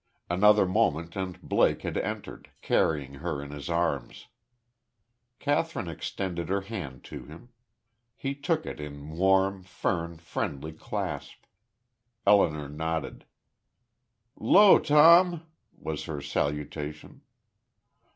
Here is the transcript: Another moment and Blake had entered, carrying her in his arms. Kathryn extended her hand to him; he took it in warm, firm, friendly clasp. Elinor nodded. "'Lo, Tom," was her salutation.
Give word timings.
Another 0.31 0.65
moment 0.65 1.15
and 1.15 1.39
Blake 1.43 1.83
had 1.83 1.95
entered, 1.95 2.49
carrying 2.63 3.13
her 3.21 3.39
in 3.39 3.51
his 3.51 3.69
arms. 3.69 4.29
Kathryn 5.39 5.87
extended 5.87 6.49
her 6.49 6.61
hand 6.61 7.03
to 7.03 7.25
him; 7.25 7.49
he 8.15 8.33
took 8.33 8.65
it 8.65 8.79
in 8.79 9.11
warm, 9.11 9.61
firm, 9.61 10.17
friendly 10.17 10.71
clasp. 10.73 11.43
Elinor 12.25 12.67
nodded. 12.67 13.25
"'Lo, 14.35 14.79
Tom," 14.79 15.45
was 15.71 16.05
her 16.05 16.19
salutation. 16.19 17.21